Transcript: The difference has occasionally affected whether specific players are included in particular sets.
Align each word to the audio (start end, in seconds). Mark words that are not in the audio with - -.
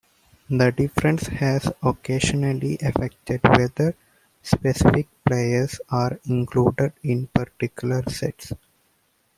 The 0.49 0.71
difference 0.71 1.27
has 1.27 1.71
occasionally 1.83 2.75
affected 2.81 3.39
whether 3.43 3.93
specific 4.41 5.07
players 5.23 5.79
are 5.91 6.19
included 6.25 6.93
in 7.03 7.27
particular 7.27 8.01
sets. 8.09 8.51